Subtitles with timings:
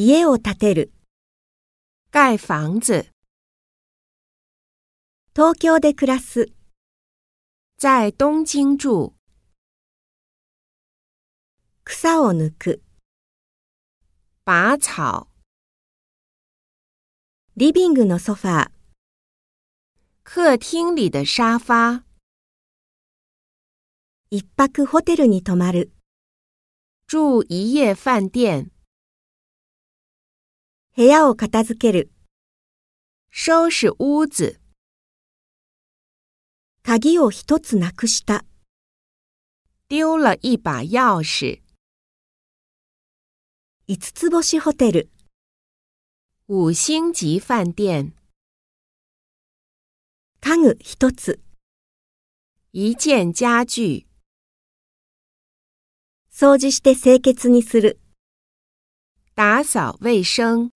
[0.00, 0.92] 家を建てる。
[2.12, 3.10] 盖房子。
[5.34, 6.52] 東京で暮らす。
[7.78, 9.12] 在东京住。
[11.82, 12.80] 草を抜く。
[14.46, 15.26] 拔草。
[17.56, 18.70] リビングのソファー。
[20.24, 22.04] 客厅里的沙发。
[24.30, 25.90] 一泊ホテルに泊まる。
[27.08, 28.70] 住一夜饭店。
[30.98, 32.10] 部屋を片付ける。
[33.30, 34.58] 收拾屋子。
[36.82, 38.44] 鍵を一つなくした。
[39.88, 41.62] 丢了一把钥匙。
[43.86, 45.10] 五つ星ホテル。
[46.48, 48.12] 五星级饭店。
[50.40, 51.40] 家具一つ。
[52.72, 54.04] 一件家具。
[56.32, 58.00] 掃除して清潔にする。
[59.36, 60.72] 打扫卫生。